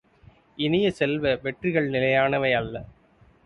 இனிய 0.57 0.91
செல்வ, 0.91 1.35
வெற்றிகள் 1.43 1.89
நிலையானவை 1.89 2.51
அல்ல. 2.53 2.75